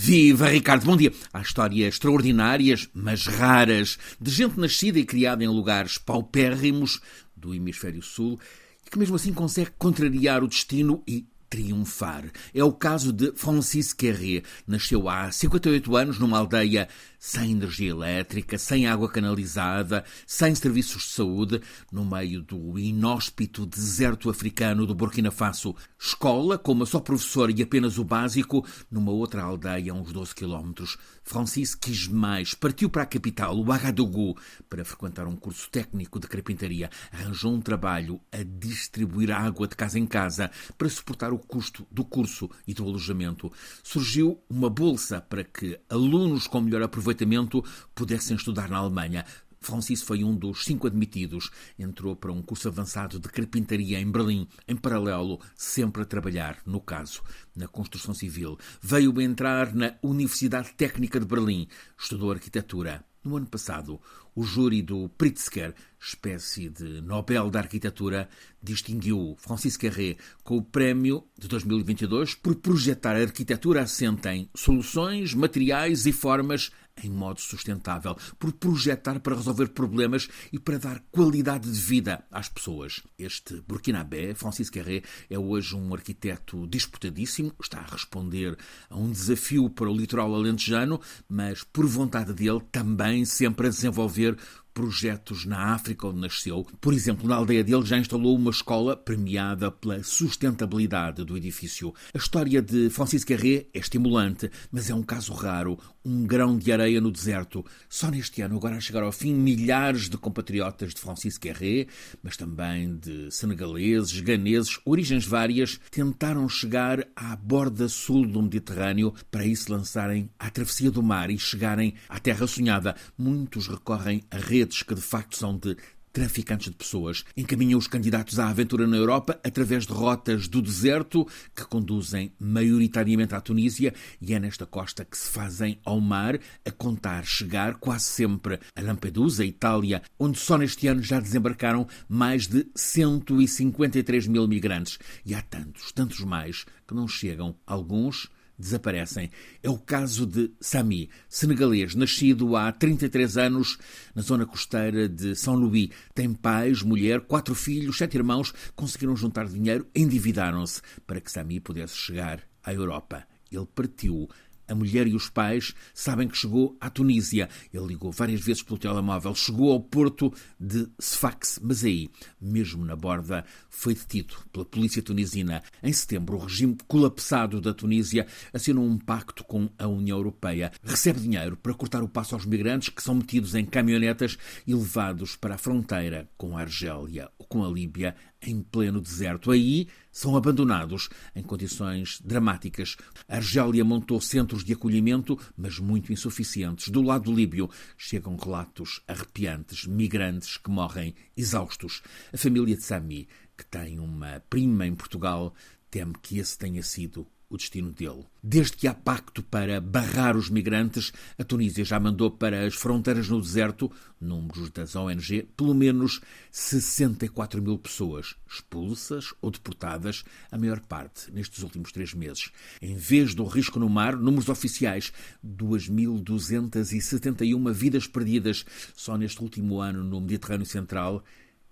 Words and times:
Viva 0.00 0.46
Ricardo, 0.46 0.86
bom 0.86 0.96
dia. 0.96 1.12
Há 1.32 1.40
histórias 1.40 1.94
extraordinárias, 1.94 2.88
mas 2.94 3.26
raras, 3.26 3.98
de 4.20 4.30
gente 4.30 4.56
nascida 4.56 4.96
e 4.96 5.04
criada 5.04 5.42
em 5.42 5.48
lugares 5.48 5.98
paupérrimos 5.98 7.00
do 7.36 7.52
hemisfério 7.52 8.00
sul 8.00 8.38
e 8.86 8.88
que 8.88 8.96
mesmo 8.96 9.16
assim 9.16 9.32
consegue 9.32 9.72
contrariar 9.76 10.44
o 10.44 10.46
destino 10.46 11.02
e 11.04 11.26
triunfar. 11.48 12.30
É 12.54 12.62
o 12.62 12.72
caso 12.72 13.12
de 13.12 13.32
Francis 13.32 13.92
Querré. 13.92 14.42
Nasceu 14.66 15.08
há 15.08 15.30
58 15.30 15.96
anos 15.96 16.18
numa 16.18 16.38
aldeia 16.38 16.88
sem 17.18 17.50
energia 17.52 17.90
elétrica, 17.90 18.56
sem 18.56 18.86
água 18.86 19.10
canalizada, 19.10 20.04
sem 20.26 20.54
serviços 20.54 21.02
de 21.02 21.08
saúde, 21.08 21.60
no 21.90 22.04
meio 22.04 22.42
do 22.42 22.78
inóspito 22.78 23.66
deserto 23.66 24.30
africano 24.30 24.86
do 24.86 24.94
Burkina 24.94 25.30
Faso. 25.30 25.74
Escola, 25.98 26.56
com 26.56 26.72
uma 26.72 26.86
só 26.86 27.00
professora 27.00 27.50
e 27.50 27.62
apenas 27.62 27.98
o 27.98 28.04
básico, 28.04 28.64
numa 28.90 29.10
outra 29.10 29.42
aldeia 29.42 29.92
a 29.92 29.94
uns 29.94 30.12
12 30.12 30.34
quilómetros. 30.34 30.96
Francis 31.24 31.74
quis 31.74 32.06
mais. 32.06 32.54
Partiu 32.54 32.88
para 32.88 33.02
a 33.02 33.06
capital, 33.06 33.58
o 33.58 33.72
Agadougou, 33.72 34.36
para 34.68 34.84
frequentar 34.84 35.26
um 35.26 35.36
curso 35.36 35.68
técnico 35.70 36.20
de 36.20 36.28
carpintaria. 36.28 36.88
Arranjou 37.12 37.52
um 37.52 37.60
trabalho 37.60 38.20
a 38.30 38.42
distribuir 38.42 39.30
água 39.30 39.66
de 39.66 39.74
casa 39.74 39.98
em 39.98 40.06
casa 40.06 40.50
para 40.76 40.88
suportar 40.88 41.32
o 41.32 41.37
custo 41.38 41.86
do 41.90 42.04
curso 42.04 42.50
e 42.66 42.74
do 42.74 42.84
alojamento. 42.84 43.52
Surgiu 43.82 44.42
uma 44.48 44.68
bolsa 44.68 45.20
para 45.20 45.44
que 45.44 45.78
alunos 45.88 46.46
com 46.46 46.60
melhor 46.60 46.82
aproveitamento 46.82 47.64
pudessem 47.94 48.36
estudar 48.36 48.68
na 48.68 48.78
Alemanha. 48.78 49.24
Francis 49.60 50.02
foi 50.02 50.24
um 50.24 50.34
dos 50.34 50.64
cinco 50.64 50.86
admitidos. 50.86 51.50
Entrou 51.78 52.14
para 52.14 52.32
um 52.32 52.42
curso 52.42 52.68
avançado 52.68 53.18
de 53.18 53.28
carpintaria 53.28 54.00
em 54.00 54.10
Berlim, 54.10 54.46
em 54.66 54.76
paralelo, 54.76 55.40
sempre 55.56 56.02
a 56.02 56.04
trabalhar, 56.04 56.58
no 56.64 56.80
caso, 56.80 57.22
na 57.54 57.66
construção 57.66 58.14
civil. 58.14 58.58
Veio 58.80 59.20
entrar 59.20 59.74
na 59.74 59.94
Universidade 60.02 60.72
Técnica 60.74 61.18
de 61.18 61.26
Berlim. 61.26 61.68
Estudou 61.98 62.30
arquitetura. 62.30 63.04
No 63.28 63.36
ano 63.36 63.46
passado, 63.46 64.00
o 64.34 64.42
júri 64.42 64.80
do 64.80 65.06
Pritzker, 65.10 65.74
espécie 66.00 66.70
de 66.70 67.02
Nobel 67.02 67.50
da 67.50 67.58
Arquitetura, 67.58 68.26
distinguiu 68.62 69.36
Francis 69.38 69.76
Carré 69.76 70.16
com 70.42 70.56
o 70.56 70.62
prémio 70.62 71.22
de 71.38 71.46
2022 71.46 72.34
por 72.34 72.56
projetar 72.56 73.16
a 73.16 73.20
arquitetura 73.20 73.82
assente 73.82 74.26
em 74.30 74.48
soluções, 74.54 75.34
materiais 75.34 76.06
e 76.06 76.12
formas 76.12 76.70
em 77.02 77.10
modo 77.10 77.40
sustentável, 77.40 78.16
por 78.38 78.52
projetar 78.52 79.20
para 79.20 79.36
resolver 79.36 79.68
problemas 79.68 80.28
e 80.52 80.58
para 80.58 80.78
dar 80.78 81.00
qualidade 81.10 81.70
de 81.70 81.80
vida 81.80 82.24
às 82.30 82.48
pessoas. 82.48 83.02
Este 83.18 83.60
burkinabé, 83.66 84.34
Francis 84.34 84.70
Carré, 84.70 85.02
é 85.28 85.38
hoje 85.38 85.74
um 85.74 85.94
arquiteto 85.94 86.66
disputadíssimo, 86.66 87.52
está 87.62 87.78
a 87.78 87.86
responder 87.86 88.56
a 88.88 88.96
um 88.96 89.10
desafio 89.10 89.68
para 89.70 89.90
o 89.90 89.96
litoral 89.96 90.34
alentejano, 90.34 91.00
mas 91.28 91.62
por 91.62 91.86
vontade 91.86 92.32
dele 92.32 92.60
também 92.70 93.24
sempre 93.24 93.66
a 93.66 93.70
desenvolver 93.70 94.36
projetos 94.78 95.44
na 95.44 95.74
África 95.74 96.06
onde 96.06 96.20
nasceu. 96.20 96.64
Por 96.80 96.94
exemplo, 96.94 97.28
na 97.28 97.34
aldeia 97.34 97.64
dele 97.64 97.84
já 97.84 97.98
instalou 97.98 98.36
uma 98.36 98.52
escola 98.52 98.96
premiada 98.96 99.72
pela 99.72 100.04
sustentabilidade 100.04 101.24
do 101.24 101.36
edifício. 101.36 101.92
A 102.14 102.18
história 102.18 102.62
de 102.62 102.88
Francis 102.88 103.24
Carré 103.24 103.66
é 103.74 103.80
estimulante, 103.80 104.48
mas 104.70 104.88
é 104.88 104.94
um 104.94 105.02
caso 105.02 105.32
raro, 105.32 105.80
um 106.04 106.24
grão 106.24 106.56
de 106.56 106.70
areia 106.70 107.00
no 107.00 107.10
deserto. 107.10 107.64
Só 107.88 108.08
neste 108.08 108.40
ano, 108.40 108.56
agora 108.56 108.76
a 108.76 108.80
chegar 108.80 109.02
ao 109.02 109.10
fim, 109.10 109.34
milhares 109.34 110.08
de 110.08 110.16
compatriotas 110.16 110.94
de 110.94 111.00
Francis 111.00 111.36
Carré, 111.36 111.88
mas 112.22 112.36
também 112.36 112.96
de 112.96 113.32
senegaleses, 113.32 114.20
ganeses, 114.20 114.78
origens 114.84 115.26
várias, 115.26 115.80
tentaram 115.90 116.48
chegar 116.48 117.04
à 117.16 117.34
borda 117.34 117.88
sul 117.88 118.24
do 118.24 118.40
Mediterrâneo 118.40 119.12
para 119.28 119.42
aí 119.42 119.56
se 119.56 119.72
lançarem 119.72 120.30
à 120.38 120.48
travessia 120.50 120.90
do 120.92 121.02
mar 121.02 121.30
e 121.30 121.38
chegarem 121.38 121.94
à 122.08 122.20
terra 122.20 122.46
sonhada. 122.46 122.94
Muitos 123.18 123.66
recorrem 123.66 124.22
a 124.30 124.38
redes 124.38 124.67
redes 124.68 124.82
que 124.82 124.94
de 124.94 125.00
facto 125.00 125.36
são 125.36 125.56
de 125.56 125.76
traficantes 126.12 126.70
de 126.70 126.76
pessoas 126.76 127.24
encaminham 127.36 127.78
os 127.78 127.86
candidatos 127.86 128.38
à 128.38 128.48
aventura 128.48 128.86
na 128.86 128.96
Europa 128.96 129.38
através 129.44 129.86
de 129.86 129.92
rotas 129.92 130.48
do 130.48 130.60
deserto 130.60 131.26
que 131.54 131.64
conduzem 131.64 132.32
maioritariamente 132.40 133.34
à 133.34 133.40
Tunísia 133.40 133.94
e 134.20 134.34
é 134.34 134.40
nesta 134.40 134.66
costa 134.66 135.04
que 135.04 135.16
se 135.16 135.30
fazem 135.30 135.78
ao 135.84 136.00
mar 136.00 136.38
a 136.64 136.70
contar 136.70 137.24
chegar 137.24 137.76
quase 137.76 138.06
sempre 138.06 138.58
a 138.74 138.80
Lampedusa, 138.80 139.44
Itália, 139.44 140.02
onde 140.18 140.38
só 140.38 140.58
neste 140.58 140.88
ano 140.88 141.02
já 141.02 141.20
desembarcaram 141.20 141.86
mais 142.08 142.46
de 142.46 142.66
153 142.74 144.26
mil 144.26 144.48
migrantes. 144.48 144.98
E 145.24 145.34
há 145.34 145.42
tantos, 145.42 145.92
tantos 145.92 146.20
mais 146.20 146.64
que 146.86 146.94
não 146.94 147.06
chegam, 147.06 147.54
alguns 147.66 148.28
desaparecem. 148.58 149.30
É 149.62 149.70
o 149.70 149.78
caso 149.78 150.26
de 150.26 150.50
Sami, 150.60 151.08
senegalês, 151.28 151.94
nascido 151.94 152.56
há 152.56 152.72
33 152.72 153.36
anos 153.36 153.78
na 154.14 154.22
zona 154.22 154.44
costeira 154.44 155.08
de 155.08 155.36
São 155.36 155.54
Luís. 155.54 155.90
Tem 156.14 156.32
pais, 156.32 156.82
mulher, 156.82 157.20
quatro 157.20 157.54
filhos, 157.54 157.98
sete 157.98 158.16
irmãos, 158.16 158.52
conseguiram 158.74 159.16
juntar 159.16 159.46
dinheiro, 159.46 159.86
endividaram-se 159.94 160.82
para 161.06 161.20
que 161.20 161.30
Sami 161.30 161.60
pudesse 161.60 161.96
chegar 161.96 162.42
à 162.64 162.74
Europa. 162.74 163.24
Ele 163.50 163.66
partiu 163.74 164.28
a 164.68 164.74
mulher 164.74 165.06
e 165.06 165.14
os 165.14 165.28
pais 165.28 165.74
sabem 165.94 166.28
que 166.28 166.36
chegou 166.36 166.76
à 166.80 166.90
Tunísia. 166.90 167.48
Ele 167.72 167.86
ligou 167.86 168.12
várias 168.12 168.40
vezes 168.40 168.62
pelo 168.62 168.78
telemóvel, 168.78 169.34
chegou 169.34 169.72
ao 169.72 169.80
porto 169.80 170.32
de 170.58 170.88
Sfax, 171.00 171.58
mas 171.62 171.84
aí, 171.84 172.10
mesmo 172.40 172.84
na 172.84 172.94
borda, 172.94 173.44
foi 173.70 173.94
detido 173.94 174.34
pela 174.52 174.64
polícia 174.64 175.02
tunisina. 175.02 175.62
Em 175.82 175.92
setembro, 175.92 176.36
o 176.36 176.40
regime 176.40 176.76
colapsado 176.86 177.60
da 177.60 177.72
Tunísia 177.72 178.26
assinou 178.52 178.84
um 178.84 178.98
pacto 178.98 179.44
com 179.44 179.70
a 179.78 179.86
União 179.86 180.18
Europeia. 180.18 180.72
Recebe 180.82 181.20
dinheiro 181.20 181.56
para 181.56 181.74
cortar 181.74 182.02
o 182.02 182.08
passo 182.08 182.34
aos 182.34 182.44
migrantes 182.44 182.88
que 182.88 183.02
são 183.02 183.14
metidos 183.14 183.54
em 183.54 183.64
caminhonetas 183.64 184.36
e 184.66 184.74
levados 184.74 185.36
para 185.36 185.54
a 185.54 185.58
fronteira 185.58 186.28
com 186.36 186.56
a 186.56 186.60
Argélia 186.60 187.30
com 187.48 187.64
a 187.64 187.68
Líbia 187.68 188.14
em 188.40 188.62
pleno 188.62 189.00
deserto. 189.00 189.50
Aí 189.50 189.88
são 190.12 190.36
abandonados 190.36 191.08
em 191.34 191.42
condições 191.42 192.20
dramáticas. 192.24 192.96
A 193.26 193.36
Argélia 193.36 193.84
montou 193.84 194.20
centros 194.20 194.64
de 194.64 194.72
acolhimento, 194.72 195.38
mas 195.56 195.78
muito 195.78 196.12
insuficientes. 196.12 196.88
Do 196.88 197.02
lado 197.02 197.34
líbio 197.34 197.70
chegam 197.96 198.36
relatos 198.36 199.00
arrepiantes, 199.08 199.86
migrantes 199.86 200.56
que 200.56 200.70
morrem 200.70 201.14
exaustos. 201.36 202.02
A 202.32 202.36
família 202.36 202.76
de 202.76 202.82
Sami, 202.82 203.28
que 203.56 203.64
tem 203.64 203.98
uma 203.98 204.42
prima 204.48 204.86
em 204.86 204.94
Portugal, 204.94 205.54
teme 205.90 206.14
que 206.20 206.38
esse 206.38 206.56
tenha 206.58 206.82
sido 206.82 207.26
o 207.50 207.56
destino 207.56 207.90
dele. 207.92 208.26
Desde 208.42 208.76
que 208.76 208.86
há 208.86 208.92
pacto 208.92 209.42
para 209.42 209.80
barrar 209.80 210.36
os 210.36 210.50
migrantes, 210.50 211.10
a 211.38 211.44
Tunísia 211.44 211.82
já 211.84 211.98
mandou 211.98 212.30
para 212.30 212.66
as 212.66 212.74
fronteiras 212.74 213.26
no 213.28 213.40
deserto, 213.40 213.90
números 214.20 214.68
das 214.70 214.94
ONG, 214.94 215.48
pelo 215.56 215.74
menos 215.74 216.20
64 216.50 217.62
mil 217.62 217.78
pessoas 217.78 218.36
expulsas 218.46 219.32
ou 219.40 219.50
deportadas, 219.50 220.24
a 220.50 220.58
maior 220.58 220.80
parte 220.80 221.32
nestes 221.32 221.62
últimos 221.62 221.90
três 221.90 222.12
meses. 222.12 222.50
Em 222.82 222.96
vez 222.96 223.34
do 223.34 223.44
risco 223.44 223.78
no 223.78 223.88
mar, 223.88 224.14
números 224.16 224.50
oficiais, 224.50 225.10
2.271 225.44 227.72
vidas 227.72 228.06
perdidas 228.06 228.66
só 228.94 229.16
neste 229.16 229.42
último 229.42 229.80
ano 229.80 230.04
no 230.04 230.20
Mediterrâneo 230.20 230.66
Central 230.66 231.24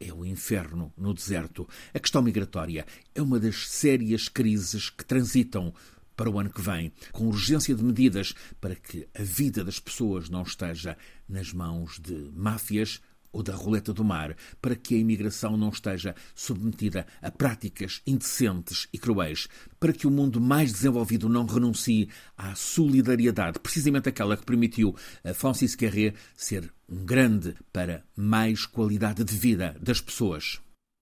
é 0.00 0.12
o 0.12 0.24
inferno 0.24 0.92
no 0.96 1.12
deserto. 1.12 1.68
A 1.92 1.98
questão 1.98 2.22
migratória 2.22 2.86
é 3.14 3.20
uma 3.20 3.38
das 3.38 3.68
sérias 3.68 4.28
crises 4.28 4.88
que 4.88 5.04
transitam 5.04 5.74
para 6.16 6.30
o 6.30 6.38
ano 6.38 6.50
que 6.50 6.60
vem, 6.60 6.92
com 7.12 7.28
urgência 7.28 7.74
de 7.74 7.82
medidas 7.82 8.34
para 8.60 8.74
que 8.74 9.06
a 9.14 9.22
vida 9.22 9.62
das 9.62 9.78
pessoas 9.78 10.28
não 10.28 10.42
esteja 10.42 10.96
nas 11.28 11.52
mãos 11.52 11.98
de 11.98 12.30
máfias 12.34 13.00
ou 13.32 13.42
da 13.42 13.54
roleta 13.54 13.92
do 13.92 14.04
mar, 14.04 14.36
para 14.60 14.74
que 14.74 14.94
a 14.94 14.98
imigração 14.98 15.56
não 15.56 15.68
esteja 15.68 16.14
submetida 16.34 17.06
a 17.22 17.30
práticas 17.30 18.02
indecentes 18.06 18.88
e 18.92 18.98
cruéis, 18.98 19.48
para 19.78 19.92
que 19.92 20.06
o 20.06 20.10
mundo 20.10 20.40
mais 20.40 20.72
desenvolvido 20.72 21.28
não 21.28 21.46
renuncie 21.46 22.08
à 22.36 22.54
solidariedade, 22.54 23.58
precisamente 23.58 24.08
aquela 24.08 24.36
que 24.36 24.44
permitiu 24.44 24.94
a 25.24 25.32
Francis 25.34 25.74
Carré 25.74 26.14
ser 26.36 26.72
um 26.88 27.04
grande 27.04 27.54
para 27.72 28.04
mais 28.16 28.66
qualidade 28.66 29.24
de 29.24 29.36
vida 29.36 29.76
das 29.80 30.00
pessoas. 30.00 30.60